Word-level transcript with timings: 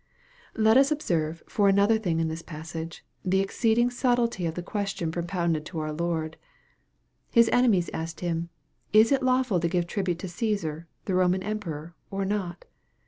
Let 0.55 0.77
us 0.77 0.89
observe, 0.91 1.43
for 1.47 1.69
another 1.69 1.99
thing 1.99 2.19
in 2.19 2.27
this 2.27 2.41
passage, 2.41 3.05
the 3.23 3.39
exceeding 3.39 3.91
subtlety 3.91 4.47
of 4.47 4.55
the 4.55 4.63
question 4.63 5.11
propounded 5.11 5.63
to 5.67 5.79
our 5.79 5.91
Lord. 5.93 6.37
His 7.29 7.51
enemies 7.53 7.91
asked 7.93 8.21
him," 8.21 8.49
Is 8.93 9.11
it 9.11 9.21
lawful 9.21 9.59
to 9.59 9.69
give 9.69 9.85
tribute 9.85 10.17
to 10.17 10.27
Caesar, 10.27 10.87
the 11.05 11.13
Roman 11.13 11.43
emperor, 11.43 11.93
or 12.09 12.25
not 12.25 12.65